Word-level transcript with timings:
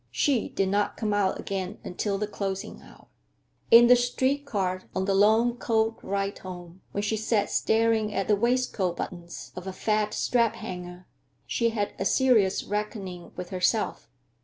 She 0.09 0.49
did 0.49 0.69
not 0.69 0.97
come 0.97 1.13
out 1.13 1.39
again 1.39 1.77
until 1.83 2.17
the 2.17 2.25
closing 2.25 2.81
hour. 2.81 3.05
In 3.69 3.85
the 3.85 3.95
street 3.95 4.47
car, 4.47 4.81
on 4.95 5.05
the 5.05 5.13
long 5.13 5.57
cold 5.57 5.99
ride 6.01 6.39
home, 6.39 6.81
while 6.91 7.03
she 7.03 7.15
sat 7.15 7.51
staring 7.51 8.11
at 8.11 8.27
the 8.27 8.35
waistcoat 8.35 8.97
buttons 8.97 9.51
of 9.55 9.67
a 9.67 9.71
fat 9.73 10.15
strap 10.15 10.55
hanger, 10.55 11.05
she 11.45 11.69
had 11.69 11.93
a 11.99 12.05
serious 12.05 12.63
reckoning 12.63 13.31
with 13.35 13.51
herself. 13.51 14.09